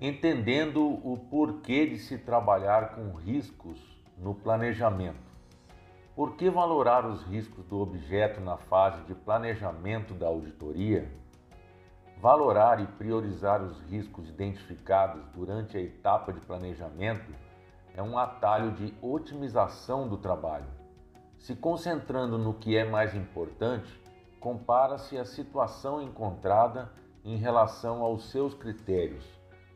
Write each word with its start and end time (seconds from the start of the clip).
Entendendo 0.00 0.82
o 0.82 1.16
porquê 1.30 1.86
de 1.86 1.98
se 1.98 2.18
trabalhar 2.18 2.96
com 2.96 3.12
riscos 3.12 3.78
no 4.18 4.34
planejamento. 4.34 5.32
Por 6.14 6.34
que 6.36 6.50
valorar 6.50 7.06
os 7.06 7.22
riscos 7.22 7.64
do 7.66 7.80
objeto 7.80 8.40
na 8.40 8.56
fase 8.56 9.00
de 9.04 9.14
planejamento 9.14 10.12
da 10.12 10.26
auditoria? 10.26 11.08
Valorar 12.20 12.80
e 12.80 12.86
priorizar 12.86 13.62
os 13.62 13.80
riscos 13.82 14.28
identificados 14.28 15.24
durante 15.34 15.76
a 15.76 15.80
etapa 15.80 16.32
de 16.32 16.40
planejamento 16.40 17.32
é 17.96 18.02
um 18.02 18.18
atalho 18.18 18.72
de 18.72 18.92
otimização 19.00 20.08
do 20.08 20.16
trabalho. 20.16 20.66
Se 21.38 21.54
concentrando 21.54 22.38
no 22.38 22.54
que 22.54 22.76
é 22.76 22.84
mais 22.84 23.14
importante, 23.14 24.01
compara-se 24.42 25.16
a 25.16 25.24
situação 25.24 26.02
encontrada 26.02 26.90
em 27.24 27.36
relação 27.36 28.02
aos 28.02 28.28
seus 28.28 28.52
critérios, 28.52 29.24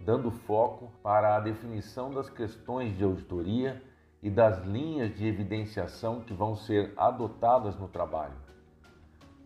dando 0.01 0.29
foco 0.29 0.91
para 1.05 1.37
a 1.37 1.41
definição 1.41 2.11
das 2.11 2.29
questões 2.29 2.99
de 2.99 3.05
auditoria 3.05 3.81
e 4.21 4.29
das 4.29 4.65
linhas 4.65 5.17
de 5.17 5.25
evidenciação 5.25 6.21
que 6.21 6.35
vão 6.35 6.57
ser 6.57 6.93
adotadas 6.97 7.79
no 7.79 7.87
trabalho. 7.87 8.35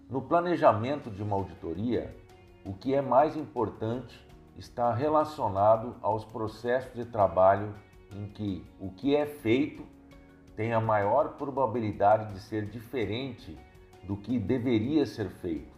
No 0.08 0.22
planejamento 0.22 1.10
de 1.10 1.22
uma 1.22 1.36
auditoria, 1.36 2.16
o 2.64 2.72
que 2.72 2.94
é 2.94 3.02
mais 3.02 3.36
importante 3.36 4.26
está 4.56 4.90
relacionado 4.94 5.96
aos 6.00 6.24
processos 6.24 6.94
de 6.94 7.04
trabalho 7.04 7.74
em 8.10 8.26
que 8.26 8.66
o 8.80 8.90
que 8.90 9.14
é 9.14 9.26
feito 9.26 9.84
tem 10.56 10.72
a 10.72 10.80
maior 10.80 11.36
probabilidade 11.36 12.32
de 12.32 12.40
ser 12.40 12.70
diferente 12.70 13.58
do 14.04 14.16
que 14.16 14.38
deveria 14.38 15.06
ser 15.06 15.28
feito. 15.28 15.72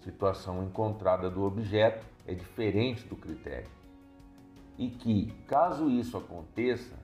Situação 0.00 0.62
encontrada 0.62 1.30
do 1.30 1.44
objeto 1.44 2.06
é 2.26 2.34
diferente 2.34 3.06
do 3.06 3.16
critério. 3.16 3.70
E 4.76 4.88
que, 4.88 5.32
caso 5.46 5.88
isso 5.88 6.16
aconteça, 6.16 6.94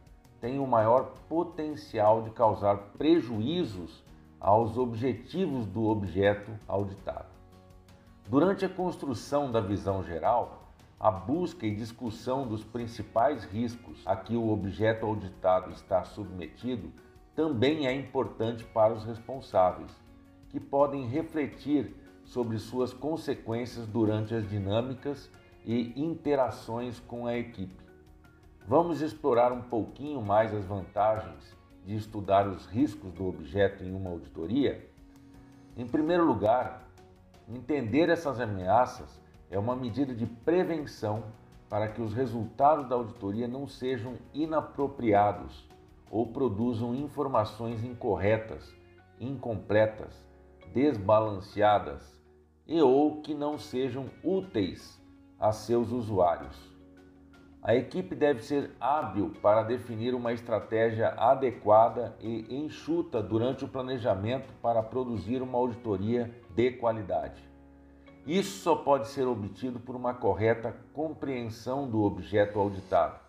tem 0.41 0.59
o 0.59 0.67
maior 0.67 1.13
potencial 1.29 2.23
de 2.23 2.31
causar 2.31 2.77
prejuízos 2.99 4.03
aos 4.41 4.77
objetivos 4.79 5.67
do 5.67 5.85
objeto 5.85 6.51
auditado. 6.67 7.29
Durante 8.29 8.65
a 8.65 8.69
construção 8.69 9.51
da 9.51 9.61
visão 9.61 10.03
geral, 10.03 10.73
a 10.99 11.11
busca 11.11 11.67
e 11.67 11.75
discussão 11.75 12.47
dos 12.47 12.63
principais 12.63 13.45
riscos 13.45 14.03
a 14.07 14.15
que 14.15 14.37
o 14.37 14.51
objeto 14.51 15.07
auditado 15.07 15.71
está 15.71 16.05
submetido 16.05 16.93
também 17.35 17.87
é 17.87 17.95
importante 17.95 18.65
para 18.65 18.93
os 18.93 19.05
responsáveis, 19.05 19.91
que 20.51 20.61
podem 20.61 21.07
refletir 21.07 21.95
sobre 22.25 22.59
suas 22.59 22.93
consequências 22.93 23.87
durante 23.87 24.35
as 24.35 24.49
dinâmicas 24.49 25.31
e 25.65 25.93
interações 26.01 27.01
com 27.01 27.27
a 27.27 27.37
equipe. 27.37 27.85
Vamos 28.67 29.01
explorar 29.01 29.53
um 29.53 29.63
pouquinho 29.63 30.23
mais 30.23 30.55
as 30.55 30.65
vantagens 30.65 31.57
de 31.85 31.97
estudar 31.97 32.47
os 32.47 32.67
riscos 32.67 33.13
do 33.13 33.27
objeto 33.27 33.83
em 33.83 33.95
uma 33.95 34.11
auditoria? 34.11 34.89
Em 35.77 35.87
primeiro 35.87 36.25
lugar, 36.25 36.87
entender 37.49 38.09
essas 38.09 38.41
ameaças 38.41 39.21
é 39.51 39.59
uma 39.59 39.75
medida 39.75 40.15
de 40.15 40.27
prevenção 40.27 41.25
para 41.69 41.89
que 41.89 42.03
os 42.03 42.13
resultados 42.13 42.89
da 42.89 42.97
auditoria 42.97 43.49
não 43.49 43.67
sejam 43.67 44.15
inapropriados 44.35 45.69
ou 46.11 46.27
produzam 46.27 46.95
informações 46.95 47.85
incorretas, 47.85 48.75
incompletas, 49.19 50.30
desbalanceadas 50.73 52.21
e 52.67 52.81
ou 52.81 53.21
que 53.21 53.35
não 53.35 53.59
sejam 53.59 54.07
úteis 54.23 55.01
a 55.39 55.53
seus 55.53 55.91
usuários. 55.91 56.57
A 57.63 57.75
equipe 57.75 58.15
deve 58.15 58.43
ser 58.43 58.71
hábil 58.81 59.33
para 59.43 59.63
definir 59.63 60.15
uma 60.15 60.33
estratégia 60.33 61.09
adequada 61.11 62.17
e 62.19 62.47
enxuta 62.55 63.23
durante 63.23 63.65
o 63.65 63.69
planejamento 63.69 64.51
para 64.63 64.83
produzir 64.83 65.43
uma 65.43 65.59
auditoria 65.59 66.35
de 66.55 66.71
qualidade. 66.73 67.43
Isso 68.27 68.63
só 68.63 68.77
pode 68.77 69.09
ser 69.09 69.27
obtido 69.27 69.79
por 69.79 69.95
uma 69.95 70.15
correta 70.15 70.75
compreensão 70.95 71.89
do 71.89 72.03
objeto 72.03 72.59
auditado, 72.59 73.21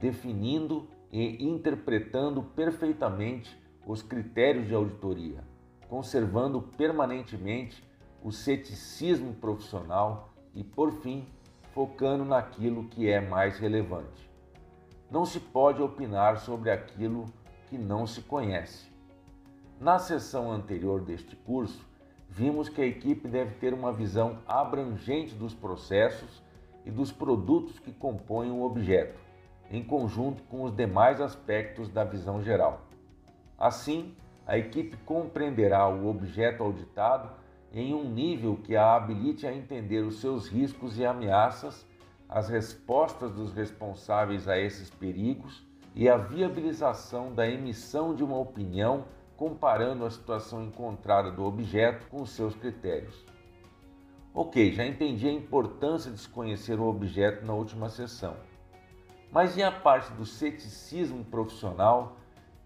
definindo 0.00 0.88
e 1.12 1.44
interpretando 1.44 2.42
perfeitamente 2.42 3.56
os 3.86 4.02
critérios 4.02 4.66
de 4.66 4.74
auditoria, 4.74 5.44
conservando 5.88 6.60
permanentemente 6.60 7.82
o 8.22 8.30
ceticismo 8.30 9.32
profissional 9.34 10.30
e, 10.54 10.62
por 10.62 10.92
fim, 10.92 11.26
focando 11.72 12.24
naquilo 12.24 12.88
que 12.88 13.08
é 13.08 13.20
mais 13.20 13.58
relevante. 13.58 14.28
Não 15.10 15.24
se 15.24 15.40
pode 15.40 15.80
opinar 15.80 16.38
sobre 16.38 16.70
aquilo 16.70 17.26
que 17.68 17.78
não 17.78 18.06
se 18.06 18.20
conhece. 18.22 18.88
Na 19.80 19.98
sessão 19.98 20.50
anterior 20.50 21.00
deste 21.00 21.36
curso, 21.36 21.86
vimos 22.28 22.68
que 22.68 22.82
a 22.82 22.86
equipe 22.86 23.28
deve 23.28 23.54
ter 23.54 23.72
uma 23.72 23.92
visão 23.92 24.38
abrangente 24.46 25.34
dos 25.34 25.54
processos 25.54 26.42
e 26.84 26.90
dos 26.90 27.12
produtos 27.12 27.78
que 27.78 27.92
compõem 27.92 28.50
o 28.50 28.62
objeto, 28.62 29.18
em 29.70 29.82
conjunto 29.84 30.42
com 30.44 30.64
os 30.64 30.74
demais 30.74 31.20
aspectos 31.20 31.88
da 31.88 32.02
visão 32.02 32.42
geral. 32.42 32.82
Assim, 33.56 34.16
a 34.48 34.56
equipe 34.56 34.96
compreenderá 35.04 35.86
o 35.86 36.08
objeto 36.08 36.62
auditado 36.62 37.30
em 37.70 37.92
um 37.92 38.02
nível 38.02 38.56
que 38.56 38.74
a 38.74 38.96
habilite 38.96 39.46
a 39.46 39.54
entender 39.54 40.00
os 40.00 40.22
seus 40.22 40.48
riscos 40.48 40.98
e 40.98 41.04
ameaças, 41.04 41.86
as 42.26 42.48
respostas 42.48 43.30
dos 43.30 43.52
responsáveis 43.52 44.48
a 44.48 44.58
esses 44.58 44.88
perigos 44.88 45.62
e 45.94 46.08
a 46.08 46.16
viabilização 46.16 47.34
da 47.34 47.46
emissão 47.46 48.14
de 48.14 48.24
uma 48.24 48.38
opinião 48.38 49.04
comparando 49.36 50.06
a 50.06 50.10
situação 50.10 50.64
encontrada 50.64 51.30
do 51.30 51.44
objeto 51.44 52.06
com 52.08 52.24
seus 52.24 52.54
critérios. 52.54 53.26
Ok, 54.32 54.72
já 54.72 54.86
entendi 54.86 55.28
a 55.28 55.32
importância 55.32 56.10
de 56.10 56.18
se 56.18 56.28
conhecer 56.28 56.80
o 56.80 56.88
objeto 56.88 57.44
na 57.44 57.52
última 57.52 57.90
sessão. 57.90 58.34
Mas 59.30 59.58
e 59.58 59.62
a 59.62 59.70
parte 59.70 60.10
do 60.14 60.24
ceticismo 60.24 61.22
profissional 61.22 62.16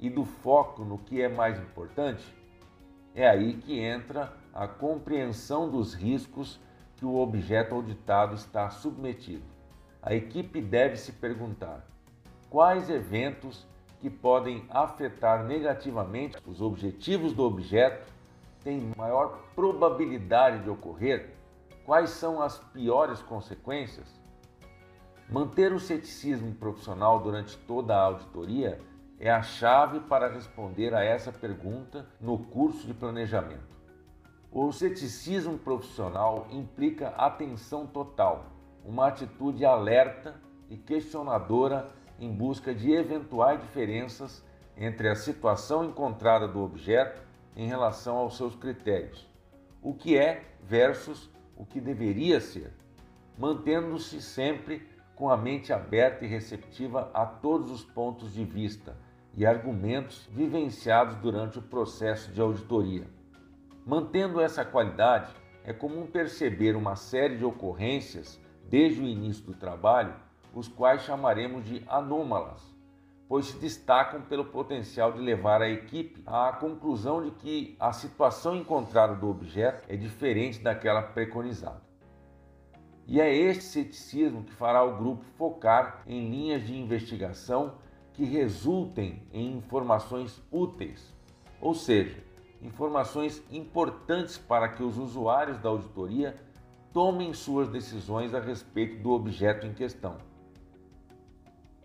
e 0.02 0.10
do 0.10 0.24
foco 0.24 0.84
no 0.84 0.98
que 0.98 1.22
é 1.22 1.28
mais 1.28 1.60
importante? 1.60 2.34
É 3.14 3.28
aí 3.28 3.54
que 3.54 3.78
entra 3.78 4.32
a 4.52 4.66
compreensão 4.66 5.70
dos 5.70 5.94
riscos 5.94 6.58
que 6.96 7.06
o 7.06 7.16
objeto 7.16 7.76
auditado 7.76 8.34
está 8.34 8.68
submetido. 8.68 9.44
A 10.02 10.12
equipe 10.12 10.60
deve 10.60 10.96
se 10.96 11.12
perguntar: 11.12 11.86
quais 12.50 12.90
eventos 12.90 13.64
que 14.00 14.10
podem 14.10 14.66
afetar 14.68 15.44
negativamente 15.44 16.36
os 16.44 16.60
objetivos 16.60 17.32
do 17.32 17.44
objeto 17.44 18.12
têm 18.64 18.92
maior 18.96 19.38
probabilidade 19.54 20.64
de 20.64 20.70
ocorrer? 20.70 21.32
Quais 21.86 22.10
são 22.10 22.42
as 22.42 22.58
piores 22.58 23.22
consequências? 23.22 24.20
Manter 25.30 25.72
o 25.72 25.78
ceticismo 25.78 26.52
profissional 26.54 27.20
durante 27.20 27.56
toda 27.58 27.94
a 27.94 28.02
auditoria 28.02 28.80
é 29.22 29.30
a 29.30 29.40
chave 29.40 30.00
para 30.00 30.28
responder 30.28 30.92
a 30.92 31.04
essa 31.04 31.30
pergunta 31.30 32.04
no 32.20 32.38
curso 32.38 32.84
de 32.88 32.92
planejamento. 32.92 33.78
O 34.50 34.72
ceticismo 34.72 35.56
profissional 35.56 36.48
implica 36.50 37.10
atenção 37.10 37.86
total, 37.86 38.46
uma 38.84 39.06
atitude 39.06 39.64
alerta 39.64 40.34
e 40.68 40.76
questionadora 40.76 41.88
em 42.18 42.32
busca 42.32 42.74
de 42.74 42.90
eventuais 42.90 43.60
diferenças 43.60 44.44
entre 44.76 45.08
a 45.08 45.14
situação 45.14 45.84
encontrada 45.84 46.48
do 46.48 46.60
objeto 46.60 47.22
em 47.54 47.68
relação 47.68 48.16
aos 48.16 48.36
seus 48.36 48.56
critérios, 48.56 49.30
o 49.80 49.94
que 49.94 50.18
é 50.18 50.42
versus 50.64 51.30
o 51.56 51.64
que 51.64 51.80
deveria 51.80 52.40
ser, 52.40 52.72
mantendo-se 53.38 54.20
sempre 54.20 54.84
com 55.14 55.30
a 55.30 55.36
mente 55.36 55.72
aberta 55.72 56.24
e 56.24 56.28
receptiva 56.28 57.08
a 57.14 57.24
todos 57.24 57.70
os 57.70 57.84
pontos 57.84 58.34
de 58.34 58.44
vista 58.44 58.96
e 59.34 59.46
argumentos 59.46 60.28
vivenciados 60.30 61.16
durante 61.16 61.58
o 61.58 61.62
processo 61.62 62.30
de 62.32 62.40
auditoria. 62.40 63.06
Mantendo 63.86 64.40
essa 64.40 64.64
qualidade, 64.64 65.32
é 65.64 65.72
comum 65.72 66.06
perceber 66.06 66.76
uma 66.76 66.96
série 66.96 67.36
de 67.36 67.44
ocorrências 67.44 68.40
desde 68.68 69.00
o 69.00 69.06
início 69.06 69.44
do 69.44 69.54
trabalho 69.54 70.14
os 70.54 70.68
quais 70.68 71.02
chamaremos 71.02 71.64
de 71.64 71.82
anômalas, 71.88 72.62
pois 73.28 73.46
se 73.46 73.58
destacam 73.58 74.20
pelo 74.20 74.44
potencial 74.44 75.12
de 75.12 75.20
levar 75.20 75.62
a 75.62 75.68
equipe 75.68 76.22
à 76.26 76.52
conclusão 76.52 77.22
de 77.22 77.30
que 77.30 77.76
a 77.80 77.92
situação 77.92 78.54
encontrada 78.54 79.14
do 79.14 79.28
objeto 79.28 79.84
é 79.88 79.96
diferente 79.96 80.58
daquela 80.58 81.02
preconizada. 81.02 81.80
E 83.06 83.20
é 83.20 83.34
este 83.34 83.64
ceticismo 83.64 84.44
que 84.44 84.52
fará 84.52 84.84
o 84.84 84.96
grupo 84.96 85.24
focar 85.36 86.02
em 86.06 86.30
linhas 86.30 86.66
de 86.66 86.78
investigação 86.78 87.74
que 88.14 88.24
resultem 88.24 89.22
em 89.32 89.56
informações 89.56 90.42
úteis, 90.50 91.12
ou 91.60 91.74
seja, 91.74 92.22
informações 92.60 93.42
importantes 93.50 94.38
para 94.38 94.68
que 94.68 94.82
os 94.82 94.98
usuários 94.98 95.58
da 95.58 95.68
auditoria 95.68 96.36
tomem 96.92 97.32
suas 97.32 97.68
decisões 97.68 98.34
a 98.34 98.40
respeito 98.40 99.02
do 99.02 99.10
objeto 99.10 99.66
em 99.66 99.72
questão. 99.72 100.18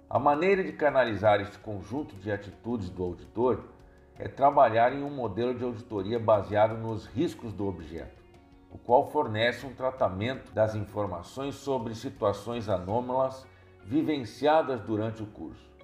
A 0.09 0.19
maneira 0.19 0.63
de 0.63 0.71
canalizar 0.71 1.41
este 1.41 1.57
conjunto 1.59 2.15
de 2.15 2.31
atitudes 2.31 2.89
do 2.89 3.03
auditor 3.03 3.63
é 4.17 4.27
trabalhar 4.27 4.93
em 4.93 5.03
um 5.03 5.09
modelo 5.09 5.53
de 5.53 5.63
auditoria 5.63 6.19
baseado 6.19 6.77
nos 6.77 7.05
riscos 7.05 7.53
do 7.53 7.67
objeto, 7.67 8.23
o 8.71 8.77
qual 8.77 9.09
fornece 9.09 9.65
um 9.65 9.73
tratamento 9.73 10.51
das 10.53 10.75
informações 10.75 11.55
sobre 11.55 11.93
situações 11.93 12.69
anômalas 12.69 13.45
vivenciadas 13.83 14.81
durante 14.81 15.23
o 15.23 15.27
curso. 15.27 15.76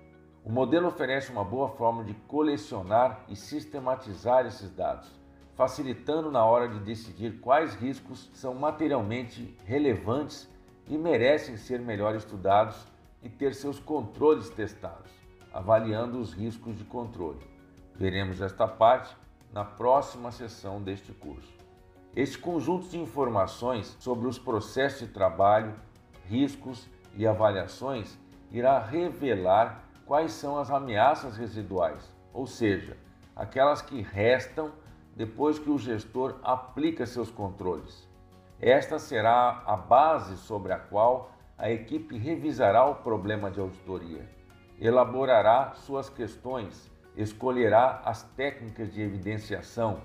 O 0.45 0.51
modelo 0.51 0.89
oferece 0.89 1.31
uma 1.31 1.43
boa 1.43 1.69
forma 1.69 2.03
de 2.03 2.13
colecionar 2.13 3.23
e 3.29 3.35
sistematizar 3.35 4.45
esses 4.45 4.69
dados, 4.69 5.09
facilitando 5.55 6.29
na 6.29 6.43
hora 6.43 6.67
de 6.67 6.79
decidir 6.79 7.39
quais 7.39 7.75
riscos 7.75 8.29
são 8.33 8.53
materialmente 8.53 9.57
relevantes 9.65 10.49
e 10.89 10.97
merecem 10.97 11.55
ser 11.55 11.79
melhor 11.79 12.13
estudados 12.13 12.75
e 13.21 13.29
ter 13.29 13.55
seus 13.55 13.79
controles 13.79 14.49
testados, 14.49 15.09
avaliando 15.53 16.19
os 16.19 16.33
riscos 16.33 16.77
de 16.77 16.83
controle. 16.83 17.39
Veremos 17.95 18.41
esta 18.41 18.67
parte 18.67 19.15
na 19.53 19.63
próxima 19.63 20.29
sessão 20.29 20.81
deste 20.81 21.13
curso. 21.13 21.53
Este 22.13 22.37
conjunto 22.37 22.89
de 22.89 22.99
informações 22.99 23.95
sobre 23.97 24.27
os 24.27 24.37
processos 24.37 25.07
de 25.07 25.13
trabalho, 25.13 25.73
riscos 26.25 26.89
e 27.15 27.25
avaliações 27.25 28.19
irá 28.51 28.77
revelar 28.77 29.92
quais 30.13 30.33
são 30.33 30.60
as 30.60 30.69
ameaças 30.69 31.38
residuais, 31.38 32.07
ou 32.31 32.45
seja, 32.45 32.95
aquelas 33.36 33.81
que 33.81 34.00
restam 34.00 34.71
depois 35.15 35.57
que 35.57 35.71
o 35.71 35.80
gestor 35.80 36.36
aplica 36.44 37.04
seus 37.07 37.31
controles. 37.31 38.07
Esta 38.62 39.00
será 39.00 39.63
a 39.65 39.75
base 39.75 40.38
sobre 40.38 40.71
a 40.71 40.77
qual 40.77 41.31
a 41.57 41.71
equipe 41.71 42.15
revisará 42.15 42.86
o 42.86 42.94
problema 42.94 43.50
de 43.50 43.60
auditoria, 43.60 44.30
elaborará 44.80 45.71
suas 45.74 46.10
questões, 46.10 46.92
escolherá 47.18 48.04
as 48.06 48.21
técnicas 48.21 48.94
de 48.94 49.01
evidenciação 49.01 50.01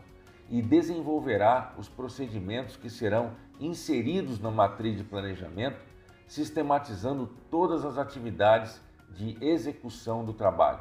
e 0.49 0.63
desenvolverá 0.63 1.75
os 1.77 1.87
procedimentos 1.87 2.79
que 2.79 2.89
serão 2.89 3.33
inseridos 3.61 4.41
na 4.41 4.51
matriz 4.51 4.97
de 4.97 5.05
planejamento, 5.05 5.85
sistematizando 6.27 7.27
todas 7.51 7.85
as 7.85 7.99
atividades 7.99 8.88
de 9.11 9.37
execução 9.45 10.25
do 10.25 10.33
trabalho. 10.33 10.81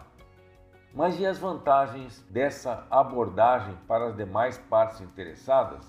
Mas 0.93 1.19
e 1.19 1.25
as 1.25 1.37
vantagens 1.37 2.25
dessa 2.29 2.87
abordagem 2.89 3.75
para 3.87 4.07
as 4.07 4.15
demais 4.15 4.57
partes 4.57 5.01
interessadas? 5.01 5.85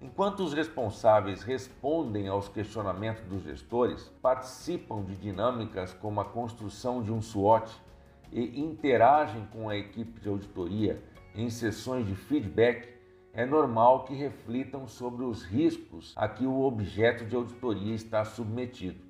Enquanto 0.00 0.40
os 0.40 0.52
responsáveis 0.52 1.42
respondem 1.42 2.28
aos 2.28 2.48
questionamentos 2.48 3.24
dos 3.24 3.42
gestores, 3.42 4.08
participam 4.22 5.02
de 5.02 5.16
dinâmicas 5.16 5.92
como 5.92 6.20
a 6.20 6.24
construção 6.24 7.02
de 7.02 7.12
um 7.12 7.20
SWOT 7.20 7.68
e 8.32 8.60
interagem 8.60 9.46
com 9.52 9.68
a 9.68 9.76
equipe 9.76 10.20
de 10.20 10.28
auditoria 10.28 11.02
em 11.34 11.50
sessões 11.50 12.06
de 12.06 12.14
feedback, 12.14 12.88
é 13.32 13.44
normal 13.44 14.04
que 14.04 14.14
reflitam 14.14 14.86
sobre 14.88 15.24
os 15.24 15.44
riscos 15.44 16.12
a 16.16 16.28
que 16.28 16.46
o 16.46 16.60
objeto 16.62 17.24
de 17.24 17.36
auditoria 17.36 17.94
está 17.94 18.24
submetido. 18.24 19.07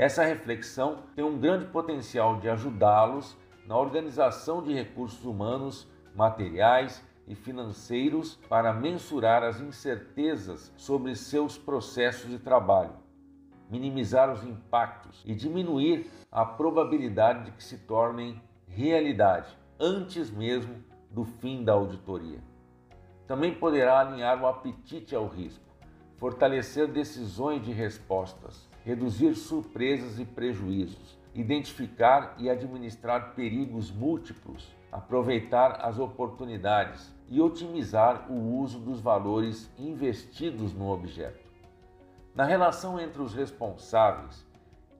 Essa 0.00 0.24
reflexão 0.24 1.02
tem 1.14 1.22
um 1.22 1.38
grande 1.38 1.66
potencial 1.66 2.40
de 2.40 2.48
ajudá-los 2.48 3.36
na 3.66 3.76
organização 3.76 4.62
de 4.62 4.72
recursos 4.72 5.26
humanos, 5.26 5.86
materiais 6.14 7.04
e 7.28 7.34
financeiros 7.34 8.36
para 8.48 8.72
mensurar 8.72 9.42
as 9.42 9.60
incertezas 9.60 10.72
sobre 10.74 11.14
seus 11.14 11.58
processos 11.58 12.30
de 12.30 12.38
trabalho, 12.38 12.94
minimizar 13.68 14.32
os 14.32 14.42
impactos 14.42 15.22
e 15.26 15.34
diminuir 15.34 16.10
a 16.32 16.46
probabilidade 16.46 17.44
de 17.44 17.50
que 17.50 17.62
se 17.62 17.76
tornem 17.76 18.40
realidade 18.66 19.54
antes 19.78 20.30
mesmo 20.30 20.82
do 21.10 21.26
fim 21.26 21.62
da 21.62 21.74
auditoria. 21.74 22.38
Também 23.26 23.54
poderá 23.54 24.00
alinhar 24.00 24.42
o 24.42 24.46
apetite 24.46 25.14
ao 25.14 25.26
risco, 25.26 25.62
fortalecer 26.16 26.88
decisões 26.88 27.62
de 27.62 27.70
respostas, 27.70 28.69
reduzir 28.84 29.34
surpresas 29.34 30.18
e 30.18 30.24
prejuízos, 30.24 31.18
identificar 31.34 32.34
e 32.38 32.48
administrar 32.48 33.34
perigos 33.34 33.90
múltiplos, 33.90 34.74
aproveitar 34.90 35.80
as 35.82 35.98
oportunidades 35.98 37.12
e 37.28 37.40
otimizar 37.40 38.30
o 38.30 38.58
uso 38.58 38.78
dos 38.78 39.00
valores 39.00 39.70
investidos 39.78 40.72
no 40.72 40.90
objeto. 40.90 41.48
Na 42.34 42.44
relação 42.44 42.98
entre 42.98 43.22
os 43.22 43.34
responsáveis 43.34 44.46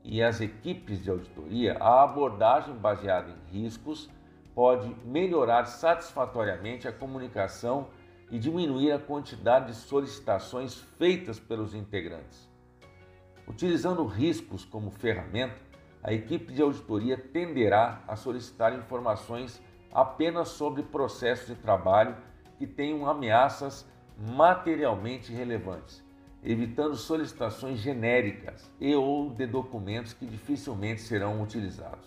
e 0.05 0.23
as 0.23 0.41
equipes 0.41 1.03
de 1.03 1.11
auditoria, 1.11 1.76
a 1.79 2.03
abordagem 2.03 2.75
baseada 2.75 3.31
em 3.31 3.61
riscos 3.61 4.11
pode 4.55 4.94
melhorar 5.05 5.65
satisfatoriamente 5.65 6.87
a 6.87 6.93
comunicação 6.93 7.88
e 8.31 8.38
diminuir 8.38 8.93
a 8.93 8.99
quantidade 8.99 9.67
de 9.67 9.75
solicitações 9.75 10.75
feitas 10.75 11.38
pelos 11.38 11.75
integrantes. 11.75 12.50
Utilizando 13.50 14.06
riscos 14.06 14.64
como 14.64 14.93
ferramenta, 14.93 15.56
a 16.05 16.12
equipe 16.12 16.52
de 16.52 16.62
auditoria 16.62 17.19
tenderá 17.19 18.00
a 18.06 18.14
solicitar 18.14 18.73
informações 18.79 19.61
apenas 19.93 20.50
sobre 20.50 20.85
processos 20.85 21.49
de 21.49 21.56
trabalho 21.56 22.17
que 22.58 22.64
tenham 22.64 23.08
ameaças 23.08 23.85
materialmente 24.17 25.32
relevantes, 25.32 26.00
evitando 26.44 26.94
solicitações 26.94 27.81
genéricas 27.81 28.70
e 28.79 28.94
ou 28.94 29.31
de 29.31 29.49
documentos 29.49 30.12
que 30.12 30.26
dificilmente 30.26 31.00
serão 31.00 31.43
utilizados. 31.43 32.06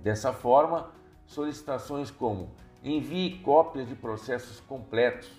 Dessa 0.00 0.32
forma, 0.32 0.90
solicitações 1.26 2.10
como 2.10 2.50
envie 2.82 3.40
cópias 3.40 3.86
de 3.86 3.94
processos 3.94 4.58
completos, 4.60 5.30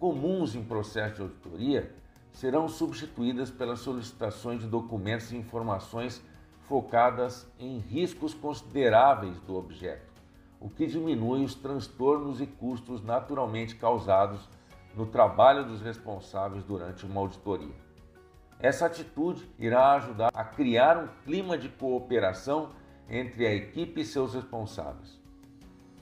comuns 0.00 0.56
em 0.56 0.64
processo 0.64 1.14
de 1.14 1.22
auditoria, 1.22 1.94
serão 2.36 2.68
substituídas 2.68 3.50
pelas 3.50 3.80
solicitações 3.80 4.60
de 4.60 4.66
documentos 4.66 5.32
e 5.32 5.36
informações 5.36 6.22
focadas 6.68 7.46
em 7.58 7.78
riscos 7.78 8.34
consideráveis 8.34 9.40
do 9.40 9.56
objeto, 9.56 10.12
o 10.60 10.68
que 10.68 10.86
diminui 10.86 11.42
os 11.42 11.54
transtornos 11.54 12.38
e 12.42 12.46
custos 12.46 13.02
naturalmente 13.02 13.74
causados 13.76 14.46
no 14.94 15.06
trabalho 15.06 15.64
dos 15.64 15.80
responsáveis 15.80 16.62
durante 16.62 17.06
uma 17.06 17.22
auditoria. 17.22 17.74
Essa 18.60 18.84
atitude 18.84 19.48
irá 19.58 19.92
ajudar 19.94 20.30
a 20.34 20.44
criar 20.44 20.98
um 20.98 21.08
clima 21.24 21.56
de 21.56 21.70
cooperação 21.70 22.70
entre 23.08 23.46
a 23.46 23.54
equipe 23.54 24.02
e 24.02 24.04
seus 24.04 24.34
responsáveis. 24.34 25.18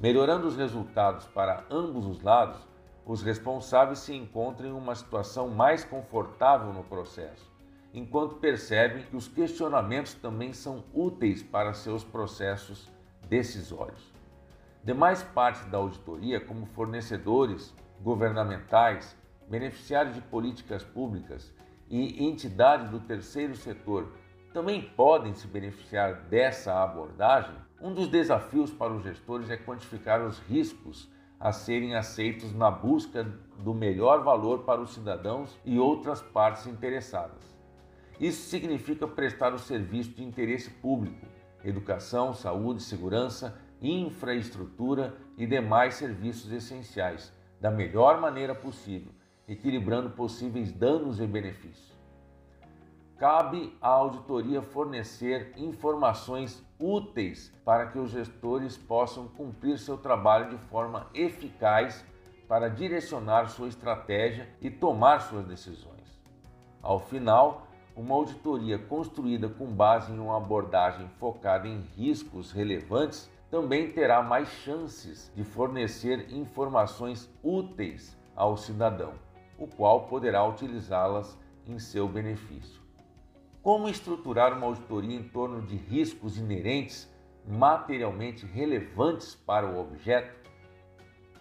Melhorando 0.01 0.49
os 0.49 0.57
resultados 0.57 1.27
para 1.27 1.65
ambos 1.71 2.07
os 2.07 2.21
lados, 2.21 2.61
os 3.07 3.23
responsáveis 3.23 3.99
se 3.99 4.15
encontram 4.15 4.69
em 4.69 4.73
uma 4.73 4.95
situação 4.95 5.49
mais 5.49 5.85
confortável 5.85 6.73
no 6.73 6.83
processo, 6.85 7.51
enquanto 7.93 8.37
percebem 8.37 9.05
que 9.05 9.17
os 9.17 9.29
questionamentos 9.29 10.15
também 10.15 10.53
são 10.53 10.85
úteis 10.93 11.43
para 11.43 11.75
seus 11.75 12.03
processos 12.03 12.91
decisórios. 13.29 14.13
Demais 14.83 15.23
partes 15.23 15.65
da 15.67 15.79
auditoria, 15.79 16.41
como 16.41 16.67
fornecedores 16.67 17.75
governamentais, 18.01 19.17
beneficiários 19.49 20.15
de 20.15 20.21
políticas 20.21 20.83
públicas 20.83 21.53
e 21.89 22.25
entidades 22.25 22.89
do 22.91 23.01
terceiro 23.01 23.55
setor, 23.55 24.13
também 24.53 24.81
podem 24.81 25.35
se 25.35 25.47
beneficiar 25.47 26.15
dessa 26.29 26.83
abordagem. 26.83 27.55
Um 27.81 27.93
dos 27.93 28.09
desafios 28.09 28.71
para 28.73 28.93
os 28.93 29.03
gestores 29.03 29.51
é 29.51 29.57
quantificar 29.57 30.25
os 30.25 30.39
riscos 30.39 31.11
a 31.39 31.53
serem 31.53 31.95
aceitos 31.95 32.53
na 32.53 32.71
busca 32.71 33.25
do 33.59 33.75
melhor 33.75 34.23
valor 34.23 34.61
para 34.61 34.81
os 34.81 34.95
cidadãos 34.95 35.59
e 35.65 35.79
outras 35.79 36.23
partes 36.23 36.67
interessadas. 36.67 37.55
Isso 38.19 38.49
significa 38.49 39.07
prestar 39.07 39.53
o 39.53 39.59
serviço 39.59 40.11
de 40.11 40.23
interesse 40.23 40.71
público, 40.71 41.27
educação, 41.65 42.33
saúde, 42.33 42.83
segurança, 42.83 43.59
infraestrutura 43.83 45.17
e 45.37 45.47
demais 45.47 45.95
serviços 45.95 46.53
essenciais, 46.53 47.33
da 47.61 47.71
melhor 47.71 48.21
maneira 48.21 48.55
possível, 48.55 49.13
equilibrando 49.49 50.11
possíveis 50.11 50.73
danos 50.73 51.21
e 51.21 51.27
benefícios 51.27 51.95
cabe 53.19 53.77
à 53.81 53.89
auditoria 53.89 54.63
fornecer 54.63 55.53
informações 55.57 56.64
úteis 56.79 57.53
para 57.65 57.87
que 57.87 57.99
os 57.99 58.11
gestores 58.11 58.77
possam 58.77 59.29
cumprir 59.29 59.79
seu 59.79 59.97
trabalho 59.97 60.51
de 60.51 60.59
forma 60.67 61.09
eficaz 61.15 62.05
para 62.49 62.69
direcionar 62.69 63.49
sua 63.49 63.69
estratégia 63.69 64.49
e 64.61 64.71
tomar 64.71 65.21
suas 65.21 65.47
decisões. 65.47 66.23
Ao 66.83 66.99
final, 66.99 67.67
uma 67.97 68.15
auditoria 68.15 68.79
construída 68.79 69.49
com 69.49 69.67
base 69.67 70.13
em 70.13 70.19
uma 70.19 70.37
abordagem 70.37 71.09
focada 71.19 71.67
em 71.69 71.81
riscos 71.97 72.53
relevantes 72.53 73.31
também 73.51 73.93
terá 73.93 74.21
mais 74.23 74.49
chances 74.49 75.33
de 75.35 75.45
fornecer 75.45 76.33
informações 76.33 77.31
úteis 77.43 78.17
ao 78.35 78.57
cidadão, 78.57 79.13
o 79.57 79.67
qual 79.67 80.09
poderá 80.09 80.45
utilizá-las 80.45 81.39
em 81.65 81.79
seu 81.79 82.09
benefício. 82.09 82.84
Como 83.65 83.89
estruturar 83.89 84.53
uma 84.53 84.67
auditoria 84.67 85.17
em 85.17 85.23
torno 85.23 85.63
de 85.63 85.75
riscos 85.75 86.37
inerentes 86.37 87.11
materialmente 87.49 88.45
relevantes 88.45 89.35
para 89.35 89.67
o 89.67 89.81
objeto? 89.81 90.51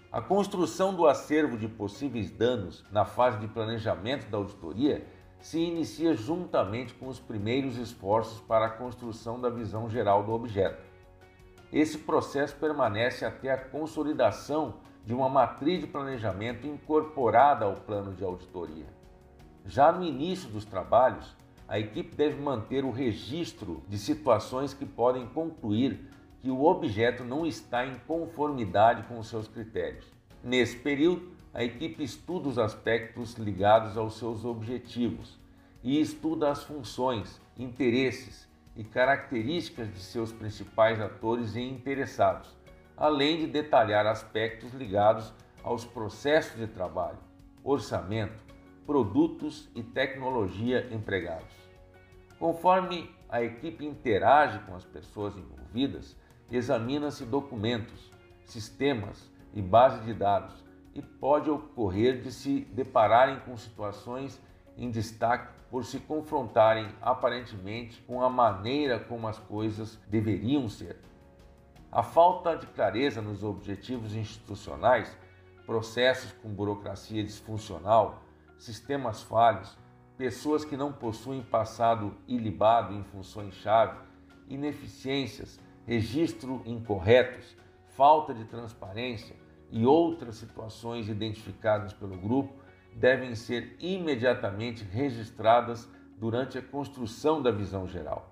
A 0.10 0.22
construção 0.22 0.96
do 0.96 1.06
acervo 1.06 1.58
de 1.58 1.68
possíveis 1.68 2.32
danos 2.32 2.86
na 2.89 3.03
fase 3.03 3.39
de 3.39 3.48
planejamento 3.50 4.30
da 4.30 4.38
auditoria 4.38 5.06
se 5.42 5.60
inicia 5.60 6.15
juntamente 6.15 6.94
com 6.94 7.10
os 7.10 7.20
primeiros 7.20 7.75
esforços 7.75 8.39
para 8.39 8.68
a 8.68 8.72
construção 8.72 9.42
da 9.42 9.50
visão 9.50 9.89
geral 9.89 10.24
do 10.24 10.32
objeto. 10.32 10.82
Esse 11.74 11.98
processo 11.98 12.56
permanece 12.56 13.25
até 13.25 13.51
a 13.51 13.58
consolidação 13.58 14.75
de 15.06 15.13
uma 15.13 15.27
matriz 15.27 15.82
de 15.82 15.88
planejamento 15.88 16.65
incorporada 16.65 17.65
ao 17.65 17.82
plano 17.82 18.13
de 18.13 18.24
auditoria. 18.24 18.88
Já 19.65 19.92
no 19.92 20.06
início 20.06 20.50
dos 20.50 20.63
trabalhos, 20.63 21.43
a 21.67 21.79
equipe 21.79 22.15
deve 22.15 22.41
manter 22.41 22.84
o 22.84 22.91
registro 22.91 23.84
de 23.88 23.98
situações 23.98 24.74
que 24.74 24.86
podem 24.86 25.25
concluir 25.27 26.00
que 26.41 26.51
o 26.51 26.65
objeto 26.65 27.24
não 27.24 27.46
está 27.46 27.86
em 27.86 27.96
conformidade 28.05 29.03
com 29.03 29.17
os 29.17 29.27
seus 29.27 29.48
critérios. 29.48 30.05
Nesse 30.43 30.75
período, 30.75 31.32
a 31.53 31.63
equipe 31.63 32.03
estuda 32.03 32.50
os 32.50 32.60
aspectos 32.60 33.36
ligados 33.36 33.98
aos 33.98 34.17
seus 34.17 34.43
objetivos 34.43 35.39
e 35.82 36.01
estuda 36.01 36.50
as 36.50 36.63
funções, 36.63 37.39
interesses 37.58 38.48
e 38.75 38.84
características 38.84 39.93
de 39.93 40.00
seus 40.00 40.32
principais 40.32 41.00
atores 41.00 41.55
e 41.55 41.62
interessados, 41.62 42.50
além 42.98 43.38
de 43.38 43.48
detalhar 43.48 44.05
aspectos 44.05 44.74
ligados 44.74 45.32
aos 45.63 45.86
processos 45.86 46.58
de 46.58 46.67
trabalho, 46.67 47.20
orçamento, 47.63 48.43
produtos 48.86 49.70
e 49.75 49.82
tecnologia 49.82 50.88
empregados. 50.92 51.54
Conforme 52.38 53.10
a 53.30 53.42
equipe 53.42 53.86
interage 53.86 54.60
com 54.60 54.75
as 54.75 54.84
pessoas 54.84 55.36
envolvidas, 55.38 56.16
examina-se 56.52 57.25
documentos, 57.25 58.12
sistemas 58.46 59.32
e 59.54 59.62
bases 59.62 60.06
de 60.06 60.13
dados 60.13 60.63
e 60.94 61.02
pode 61.02 61.50
ocorrer 61.50 62.22
de 62.22 62.32
se 62.32 62.62
depararem 62.72 63.40
com 63.40 63.56
situações 63.58 64.42
em 64.78 64.90
destaque 64.90 65.54
por 65.70 65.86
se 65.86 66.00
confrontarem 66.00 66.90
aparentemente 67.02 68.02
com 68.04 68.22
a 68.22 68.30
maneira 68.30 69.00
como 69.00 69.28
as 69.28 69.40
coisas 69.40 70.00
deveriam 70.08 70.70
ser. 70.70 71.00
A 71.92 72.04
falta 72.04 72.56
de 72.56 72.68
clareza 72.68 73.22
nos 73.22 73.44
objetivos 73.44 74.16
institucionais, 74.16 75.16
processos 75.66 76.32
com 76.32 76.50
burocracia 76.50 77.24
disfuncional, 77.24 78.23
sistemas 78.63 79.22
falhos, 79.22 79.77
pessoas 80.17 80.63
que 80.63 80.77
não 80.77 80.91
possuem 80.91 81.41
passado 81.41 82.15
ilibado 82.27 82.93
em 82.93 83.03
funções-chave, 83.03 83.98
ineficiências, 84.48 85.60
registro 85.86 86.62
incorretos, 86.65 87.55
falta 87.96 88.34
de 88.34 88.46
transparência 88.46 89.36
e 89.70 89.86
outras 89.86 90.36
situações 90.38 91.10
identificadas 91.10 91.93
pelo 91.93 92.17
grupo 92.17 92.53
devem 92.96 93.36
ser 93.36 93.75
imediatamente 93.79 94.84
registradas 94.84 95.89
durante 96.17 96.58
a 96.58 96.62
construção 96.62 97.41
da 97.41 97.51
visão 97.51 97.88
geral. 97.88 98.29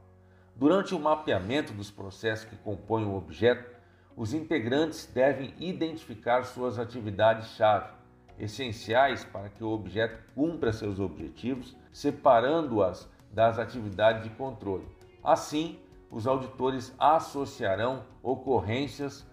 Durante 0.55 0.93
o 0.93 1.00
mapeamento 1.00 1.73
dos 1.73 1.89
processos 1.89 2.45
que 2.45 2.55
compõem 2.57 3.05
o 3.05 3.15
objeto, 3.15 3.69
os 4.15 4.33
integrantes 4.33 5.09
devem 5.11 5.53
identificar 5.59 6.43
suas 6.43 6.77
atividades-chave, 6.77 8.00
essenciais 8.41 9.24
para 9.24 9.50
que 9.50 9.63
o 9.63 9.69
objeto 9.69 10.19
cumpra 10.33 10.74
seus 10.74 11.00
objetivos, 11.00 11.77
separando-as 11.93 13.07
das 13.31 13.60
atividades 13.60 14.24
de 14.24 14.29
controle. 14.31 14.86
Assim, 15.24 15.79
os 16.10 16.25
auditores 16.25 16.93
associarão 16.98 18.03
ocorrências 18.24 19.25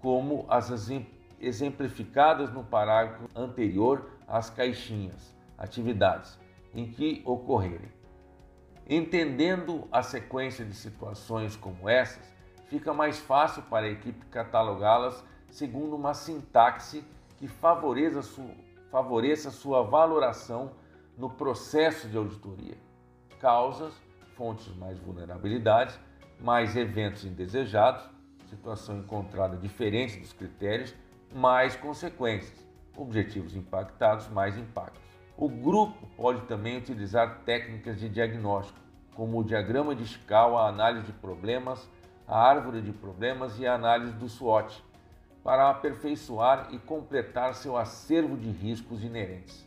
como 0.00 0.44
as 0.48 0.70
exemplificadas 1.40 2.52
no 2.52 2.62
parágrafo 2.62 3.28
anterior 3.34 4.10
às 4.28 4.50
caixinhas, 4.50 5.34
atividades 5.56 6.38
em 6.74 6.86
que 6.90 7.22
ocorrerem. 7.24 7.90
Entendendo 8.88 9.88
a 9.90 10.02
sequência 10.02 10.64
de 10.64 10.74
situações 10.74 11.56
como 11.56 11.88
essas, 11.88 12.32
fica 12.66 12.92
mais 12.92 13.18
fácil 13.18 13.62
para 13.62 13.86
a 13.86 13.90
equipe 13.90 14.26
catalogá-las 14.26 15.24
segundo 15.50 15.94
uma 15.94 16.14
sintaxe 16.14 17.04
que 17.42 17.48
favoreça, 17.48 18.22
favoreça 18.88 19.50
sua 19.50 19.82
valoração 19.82 20.70
no 21.18 21.28
processo 21.28 22.06
de 22.06 22.16
auditoria. 22.16 22.76
Causas, 23.40 23.92
fontes 24.36 24.72
mais 24.76 24.96
vulnerabilidades, 25.00 25.98
mais 26.38 26.76
eventos 26.76 27.24
indesejados, 27.24 28.08
situação 28.48 28.98
encontrada 28.98 29.56
diferente 29.56 30.20
dos 30.20 30.32
critérios, 30.32 30.94
mais 31.34 31.74
consequências, 31.74 32.64
objetivos 32.96 33.56
impactados, 33.56 34.28
mais 34.28 34.56
impactos. 34.56 35.02
O 35.36 35.48
grupo 35.48 36.06
pode 36.16 36.42
também 36.42 36.78
utilizar 36.78 37.40
técnicas 37.44 37.98
de 37.98 38.08
diagnóstico, 38.08 38.78
como 39.16 39.40
o 39.40 39.44
diagrama 39.44 39.96
de 39.96 40.04
escala, 40.04 40.60
a 40.60 40.68
análise 40.68 41.06
de 41.06 41.12
problemas, 41.14 41.90
a 42.24 42.38
árvore 42.38 42.80
de 42.80 42.92
problemas 42.92 43.58
e 43.58 43.66
a 43.66 43.74
análise 43.74 44.12
do 44.12 44.28
SWOT, 44.28 44.80
para 45.42 45.70
aperfeiçoar 45.70 46.68
e 46.72 46.78
completar 46.78 47.54
seu 47.54 47.76
acervo 47.76 48.36
de 48.36 48.50
riscos 48.50 49.02
inerentes. 49.02 49.66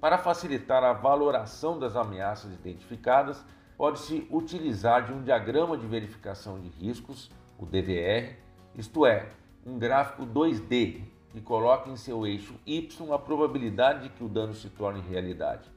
Para 0.00 0.18
facilitar 0.18 0.84
a 0.84 0.92
valoração 0.92 1.78
das 1.78 1.96
ameaças 1.96 2.52
identificadas, 2.52 3.42
pode-se 3.76 4.26
utilizar 4.30 5.06
de 5.06 5.12
um 5.12 5.22
diagrama 5.22 5.78
de 5.78 5.86
verificação 5.86 6.60
de 6.60 6.68
riscos, 6.68 7.30
o 7.58 7.64
DVR, 7.64 8.36
isto 8.74 9.06
é, 9.06 9.30
um 9.64 9.78
gráfico 9.78 10.26
2D 10.26 11.02
que 11.30 11.40
coloca 11.40 11.90
em 11.90 11.96
seu 11.96 12.26
eixo 12.26 12.54
Y 12.66 13.12
a 13.12 13.18
probabilidade 13.18 14.04
de 14.04 14.08
que 14.10 14.22
o 14.22 14.28
dano 14.28 14.54
se 14.54 14.68
torne 14.68 15.00
realidade, 15.00 15.68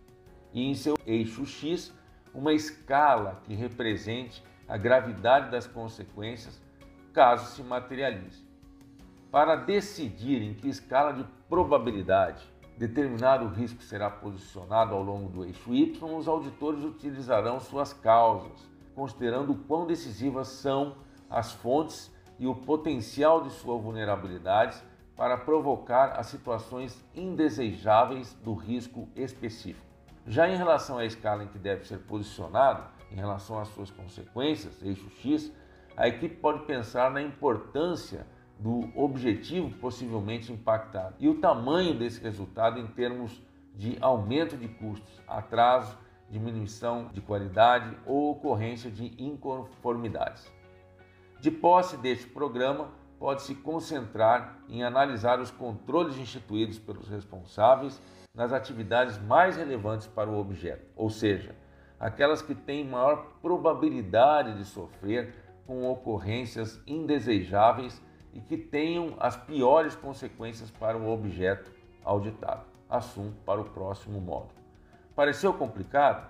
e 0.53 0.69
em 0.69 0.75
seu 0.75 0.95
eixo 1.05 1.45
X 1.45 1.93
uma 2.33 2.53
escala 2.53 3.41
que 3.45 3.55
represente 3.55 4.43
a 4.67 4.77
gravidade 4.77 5.49
das 5.49 5.65
consequências 5.65 6.61
caso 7.13 7.55
se 7.55 7.63
materialize. 7.63 8.46
Para 9.31 9.55
decidir 9.55 10.41
em 10.41 10.53
que 10.53 10.69
escala 10.69 11.11
de 11.11 11.25
probabilidade 11.49 12.43
determinado 12.77 13.47
risco 13.47 13.81
será 13.81 14.09
posicionado 14.09 14.93
ao 14.93 15.01
longo 15.01 15.29
do 15.29 15.43
eixo 15.43 15.73
Y, 15.73 15.97
os 16.01 16.27
auditores 16.27 16.83
utilizarão 16.83 17.59
suas 17.59 17.91
causas, 17.91 18.69
considerando 18.95 19.55
quão 19.67 19.85
decisivas 19.85 20.47
são 20.47 20.95
as 21.29 21.51
fontes 21.53 22.13
e 22.39 22.47
o 22.47 22.55
potencial 22.55 23.41
de 23.41 23.49
sua 23.49 23.77
vulnerabilidade 23.77 24.81
para 25.15 25.35
provocar 25.35 26.19
as 26.19 26.27
situações 26.27 27.03
indesejáveis 27.15 28.33
do 28.35 28.53
risco 28.53 29.09
específico. 29.15 29.85
Já 30.25 30.47
em 30.47 30.55
relação 30.55 30.99
à 30.99 31.05
escala 31.05 31.43
em 31.43 31.47
que 31.47 31.57
deve 31.57 31.85
ser 31.85 31.97
posicionado, 31.99 32.83
em 33.11 33.15
relação 33.15 33.59
às 33.59 33.69
suas 33.69 33.89
consequências, 33.89 34.81
eixo 34.83 35.09
X, 35.09 35.51
a 35.97 36.07
equipe 36.07 36.35
pode 36.35 36.65
pensar 36.65 37.09
na 37.09 37.21
importância 37.21 38.27
do 38.59 38.89
objetivo 38.95 39.69
possivelmente 39.77 40.51
impactado 40.51 41.15
e 41.19 41.27
o 41.27 41.39
tamanho 41.39 41.97
desse 41.97 42.21
resultado 42.21 42.79
em 42.79 42.87
termos 42.87 43.41
de 43.75 43.97
aumento 44.01 44.57
de 44.57 44.67
custos, 44.67 45.21
atraso, 45.27 45.97
diminuição 46.29 47.09
de 47.13 47.21
qualidade 47.21 47.95
ou 48.05 48.31
ocorrência 48.31 48.89
de 48.89 49.13
inconformidades. 49.23 50.51
De 51.39 51.51
posse 51.51 51.95
deste 51.97 52.27
programa, 52.27 52.89
pode-se 53.19 53.53
concentrar 53.55 54.59
em 54.67 54.83
analisar 54.83 55.39
os 55.39 55.51
controles 55.51 56.17
instituídos 56.17 56.79
pelos 56.79 57.07
responsáveis 57.07 58.01
nas 58.33 58.51
atividades 58.51 59.17
mais 59.19 59.55
relevantes 59.55 60.07
para 60.07 60.29
o 60.29 60.39
objeto, 60.39 60.85
ou 60.95 61.09
seja, 61.09 61.55
aquelas 61.99 62.41
que 62.41 62.53
têm 62.53 62.85
maior 62.85 63.37
probabilidade 63.41 64.57
de 64.57 64.65
sofrer 64.65 65.33
com 65.65 65.89
ocorrências 65.89 66.81
indesejáveis 66.85 68.01
e 68.37 68.41
que 68.41 68.55
tenham 68.55 69.15
as 69.19 69.35
piores 69.35 69.95
consequências 69.95 70.69
para 70.69 70.95
o 70.95 71.11
objeto 71.11 71.71
auditado. 72.05 72.65
Assunto 72.87 73.35
para 73.43 73.59
o 73.59 73.65
próximo 73.65 74.21
módulo. 74.21 74.53
Pareceu 75.15 75.51
complicado? 75.53 76.29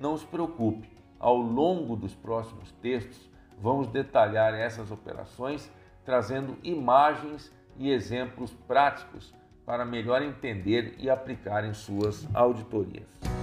Não 0.00 0.16
se 0.16 0.24
preocupe, 0.24 0.88
ao 1.18 1.36
longo 1.36 1.96
dos 1.96 2.14
próximos 2.14 2.70
textos 2.80 3.28
vamos 3.60 3.88
detalhar 3.88 4.54
essas 4.54 4.90
operações 4.90 5.70
trazendo 6.04 6.56
imagens 6.62 7.52
e 7.76 7.90
exemplos 7.90 8.54
práticos 8.66 9.34
para 9.66 9.84
melhor 9.84 10.22
entender 10.22 10.94
e 10.98 11.10
aplicar 11.10 11.64
em 11.64 11.74
suas 11.74 12.26
auditorias. 12.34 13.39